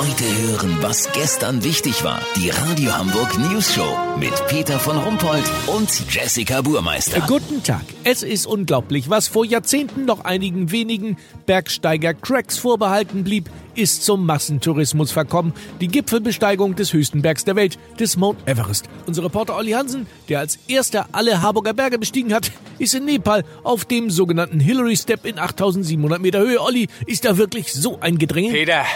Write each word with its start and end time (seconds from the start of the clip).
Heute 0.00 0.24
hören, 0.24 0.78
was 0.80 1.12
gestern 1.12 1.62
wichtig 1.62 2.02
war. 2.04 2.22
Die 2.34 2.48
Radio 2.48 2.96
Hamburg 2.96 3.36
News 3.38 3.74
Show 3.74 3.98
mit 4.18 4.32
Peter 4.48 4.78
von 4.78 4.96
Rumpold 4.96 5.44
und 5.66 5.90
Jessica 6.10 6.62
Burmeister. 6.62 7.20
Guten 7.26 7.62
Tag. 7.62 7.82
Es 8.02 8.22
ist 8.22 8.46
unglaublich, 8.46 9.10
was 9.10 9.28
vor 9.28 9.44
Jahrzehnten 9.44 10.06
noch 10.06 10.24
einigen 10.24 10.70
wenigen 10.70 11.18
Bergsteiger-Cracks 11.44 12.56
vorbehalten 12.56 13.24
blieb, 13.24 13.50
ist 13.74 14.02
zum 14.02 14.24
Massentourismus 14.24 15.12
verkommen. 15.12 15.52
Die 15.82 15.88
Gipfelbesteigung 15.88 16.76
des 16.76 16.94
höchsten 16.94 17.20
Bergs 17.20 17.44
der 17.44 17.56
Welt, 17.56 17.78
des 17.98 18.16
Mount 18.16 18.38
Everest. 18.48 18.86
Unser 19.06 19.24
Reporter 19.24 19.54
Olli 19.54 19.72
Hansen, 19.72 20.06
der 20.30 20.38
als 20.38 20.58
erster 20.66 21.08
alle 21.12 21.42
Harburger 21.42 21.74
Berge 21.74 21.98
bestiegen 21.98 22.32
hat, 22.32 22.50
ist 22.78 22.94
in 22.94 23.04
Nepal 23.04 23.44
auf 23.64 23.84
dem 23.84 24.08
sogenannten 24.08 24.60
Hillary 24.60 24.96
Step 24.96 25.26
in 25.26 25.38
8700 25.38 26.22
Meter 26.22 26.38
Höhe. 26.38 26.58
Olli, 26.58 26.88
ist 27.04 27.26
da 27.26 27.36
wirklich 27.36 27.74
so 27.74 28.00
ein 28.00 28.16
Gedränge? 28.16 28.52
Peter, 28.52 28.86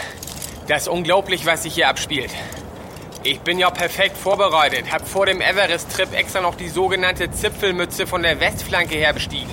das 0.68 0.82
ist 0.82 0.88
unglaublich, 0.88 1.46
was 1.46 1.62
sich 1.62 1.74
hier 1.74 1.88
abspielt. 1.88 2.30
Ich 3.22 3.40
bin 3.40 3.58
ja 3.58 3.70
perfekt 3.70 4.16
vorbereitet, 4.16 4.92
hab 4.92 5.06
vor 5.06 5.26
dem 5.26 5.40
Everest-Trip 5.40 6.12
extra 6.12 6.40
noch 6.40 6.54
die 6.54 6.68
sogenannte 6.68 7.30
Zipfelmütze 7.30 8.06
von 8.06 8.22
der 8.22 8.40
Westflanke 8.40 8.96
her 8.96 9.12
bestiegen. 9.12 9.52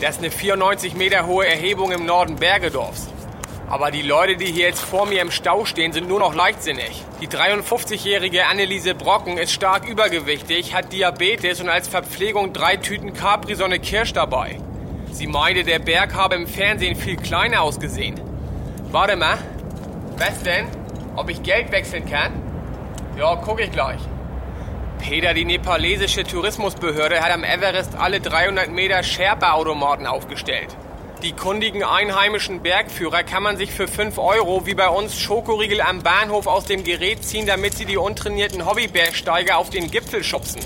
Das 0.00 0.16
ist 0.16 0.18
eine 0.18 0.30
94 0.30 0.94
Meter 0.94 1.26
hohe 1.26 1.46
Erhebung 1.46 1.92
im 1.92 2.06
Norden 2.06 2.36
Bergedorfs. 2.36 3.08
Aber 3.68 3.90
die 3.90 4.02
Leute, 4.02 4.36
die 4.36 4.46
hier 4.52 4.66
jetzt 4.66 4.82
vor 4.82 5.06
mir 5.06 5.22
im 5.22 5.30
Stau 5.30 5.64
stehen, 5.64 5.92
sind 5.92 6.08
nur 6.08 6.18
noch 6.18 6.34
leichtsinnig. 6.34 7.02
Die 7.20 7.28
53-jährige 7.28 8.46
Anneliese 8.46 8.94
Brocken 8.94 9.38
ist 9.38 9.52
stark 9.52 9.88
übergewichtig, 9.88 10.74
hat 10.74 10.92
Diabetes 10.92 11.60
und 11.60 11.70
als 11.70 11.88
Verpflegung 11.88 12.52
drei 12.52 12.76
Tüten 12.76 13.14
Capri-Sonne 13.14 13.78
Kirsch 13.78 14.12
dabei. 14.12 14.58
Sie 15.10 15.26
meinte, 15.26 15.64
der 15.64 15.78
Berg 15.78 16.14
habe 16.14 16.34
im 16.34 16.46
Fernsehen 16.46 16.96
viel 16.96 17.16
kleiner 17.16 17.62
ausgesehen. 17.62 18.20
Warte 18.90 19.16
mal. 19.16 19.38
Was 20.16 20.42
denn? 20.42 20.66
Ob 21.16 21.28
ich 21.28 21.42
Geld 21.42 21.72
wechseln 21.72 22.08
kann? 22.08 22.32
Ja, 23.18 23.36
guck 23.36 23.60
ich 23.60 23.72
gleich. 23.72 24.00
Peter, 25.00 25.34
die 25.34 25.44
nepalesische 25.44 26.24
Tourismusbehörde 26.24 27.20
hat 27.20 27.32
am 27.32 27.44
Everest 27.44 27.96
alle 27.96 28.20
300 28.20 28.70
Meter 28.70 29.02
Sherpa-Automaten 29.02 30.06
aufgestellt. 30.06 30.76
Die 31.22 31.32
kundigen 31.32 31.82
einheimischen 31.82 32.62
Bergführer 32.62 33.22
kann 33.22 33.42
man 33.42 33.56
sich 33.56 33.72
für 33.72 33.88
5 33.88 34.18
Euro 34.18 34.66
wie 34.66 34.74
bei 34.74 34.88
uns 34.88 35.18
Schokoriegel 35.18 35.80
am 35.80 36.02
Bahnhof 36.02 36.46
aus 36.46 36.64
dem 36.64 36.84
Gerät 36.84 37.24
ziehen, 37.24 37.46
damit 37.46 37.74
sie 37.74 37.84
die 37.84 37.96
untrainierten 37.96 38.66
Hobbybergsteiger 38.66 39.56
auf 39.56 39.70
den 39.70 39.90
Gipfel 39.90 40.22
schubsen. 40.22 40.60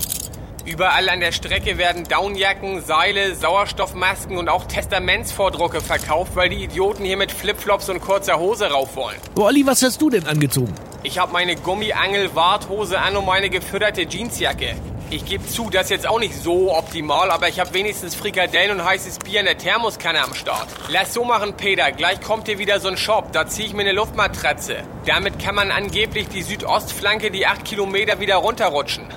Überall 0.69 1.09
an 1.09 1.19
der 1.19 1.31
Strecke 1.31 1.79
werden 1.79 2.03
Downjacken, 2.03 2.83
Seile, 2.83 3.33
Sauerstoffmasken 3.33 4.37
und 4.37 4.49
auch 4.49 4.65
Testamentsvordrucke 4.65 5.81
verkauft, 5.81 6.35
weil 6.35 6.49
die 6.49 6.63
Idioten 6.63 7.03
hier 7.03 7.17
mit 7.17 7.31
Flipflops 7.31 7.89
und 7.89 8.01
kurzer 8.01 8.37
Hose 8.37 8.69
rauf 8.69 8.95
wollen. 8.95 9.17
Oh, 9.35 9.45
Olli, 9.45 9.65
was 9.65 9.81
hast 9.81 9.99
du 9.99 10.11
denn 10.11 10.27
angezogen? 10.27 10.75
Ich 11.01 11.17
habe 11.17 11.33
meine 11.33 11.55
Gummiangel-Warthose 11.55 12.99
an 12.99 13.17
und 13.17 13.25
meine 13.25 13.49
gefütterte 13.49 14.03
Jeansjacke. 14.03 14.75
Ich 15.09 15.25
gebe 15.25 15.43
zu, 15.47 15.71
das 15.71 15.85
ist 15.85 15.89
jetzt 15.89 16.07
auch 16.07 16.19
nicht 16.19 16.35
so 16.35 16.71
optimal, 16.77 17.31
aber 17.31 17.49
ich 17.49 17.59
habe 17.59 17.73
wenigstens 17.73 18.13
Frikadellen 18.13 18.79
und 18.79 18.85
heißes 18.85 19.17
Bier 19.17 19.39
in 19.39 19.47
der 19.47 19.57
Thermoskanne 19.57 20.21
am 20.21 20.35
Start. 20.35 20.67
Lass 20.89 21.15
so 21.15 21.23
machen, 21.23 21.55
Peter. 21.57 21.91
Gleich 21.91 22.21
kommt 22.21 22.47
hier 22.47 22.59
wieder 22.59 22.79
so 22.79 22.89
ein 22.89 22.97
Shop. 22.97 23.31
Da 23.31 23.47
ziehe 23.47 23.67
ich 23.67 23.73
mir 23.73 23.81
eine 23.81 23.93
Luftmatratze. 23.93 24.83
Damit 25.07 25.39
kann 25.39 25.55
man 25.55 25.71
angeblich 25.71 26.27
die 26.27 26.43
Südostflanke, 26.43 27.31
die 27.31 27.47
8 27.47 27.65
Kilometer, 27.65 28.19
wieder 28.19 28.35
runterrutschen. 28.35 29.07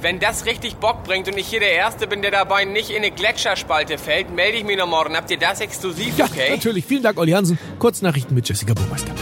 Wenn 0.00 0.20
das 0.20 0.44
richtig 0.44 0.76
Bock 0.76 1.04
bringt 1.04 1.26
und 1.26 1.38
ich 1.38 1.46
hier 1.48 1.60
der 1.60 1.72
Erste 1.72 2.06
bin, 2.06 2.20
der 2.22 2.30
dabei 2.30 2.64
nicht 2.64 2.90
in 2.90 2.96
eine 2.98 3.10
Gletscherspalte 3.10 3.96
fällt, 3.98 4.30
melde 4.30 4.58
ich 4.58 4.64
mich 4.64 4.76
noch 4.76 4.86
morgen. 4.86 5.16
Habt 5.16 5.30
ihr 5.30 5.38
das 5.38 5.60
exklusiv, 5.60 6.18
Ja, 6.18 6.26
okay? 6.26 6.50
natürlich. 6.50 6.84
Vielen 6.84 7.02
Dank, 7.02 7.18
Olli 7.18 7.32
Hansen. 7.32 7.58
Kurznachrichten 7.78 8.34
mit 8.34 8.46
Jessica 8.48 8.74
Burmeister. 8.74 9.12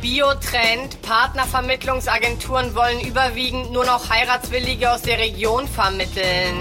Biotrend. 0.00 1.02
Partnervermittlungsagenturen 1.02 2.74
wollen 2.74 3.00
überwiegend 3.00 3.72
nur 3.72 3.84
noch 3.84 4.10
Heiratswillige 4.10 4.92
aus 4.92 5.02
der 5.02 5.18
Region 5.18 5.66
vermitteln. 5.66 6.56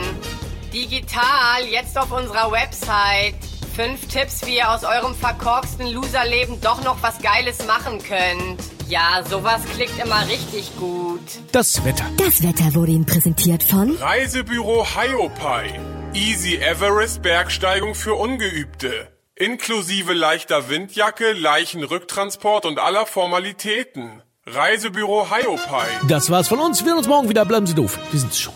Digital, 0.74 1.66
jetzt 1.70 1.98
auf 1.98 2.12
unserer 2.12 2.52
Website. 2.52 3.36
Fünf 3.76 4.08
Tipps, 4.10 4.46
wie 4.46 4.58
ihr 4.58 4.70
aus 4.70 4.84
eurem 4.84 5.16
verkorksten 5.16 5.88
Loserleben 5.88 6.60
doch 6.60 6.84
noch 6.84 7.02
was 7.02 7.20
Geiles 7.20 7.66
machen 7.66 8.00
könnt. 8.00 8.60
Ja, 8.90 9.24
sowas 9.30 9.62
klickt 9.76 9.98
immer 10.04 10.28
richtig 10.28 10.76
gut. 10.78 11.22
Das 11.54 11.84
Wetter. 11.86 12.04
Das 12.18 12.44
Wetter 12.44 12.76
wurde 12.76 12.92
Ihnen 12.92 13.06
präsentiert 13.06 13.64
von 13.64 13.96
Reisebüro 13.96 14.86
Hiopai. 14.86 15.80
Easy 16.14 16.56
Everest 16.58 17.22
Bergsteigung 17.22 17.96
für 17.96 18.16
Ungeübte. 18.16 19.08
Inklusive 19.36 20.14
leichter 20.14 20.68
Windjacke, 20.68 21.32
Leichenrücktransport 21.32 22.66
und 22.66 22.80
aller 22.80 23.06
Formalitäten. 23.06 24.22
Reisebüro 24.46 25.28
Hiopai. 25.34 25.88
Das 26.10 26.30
war's 26.30 26.50
von 26.50 26.60
uns. 26.60 26.82
Wir 26.82 26.90
sehen 26.90 26.98
uns 26.98 27.08
morgen 27.08 27.30
wieder. 27.30 27.46
Bleiben 27.46 27.68
Sie 27.68 27.76
doof. 27.76 27.98
Wir 28.12 28.20
sind's 28.20 28.40
schon. 28.40 28.54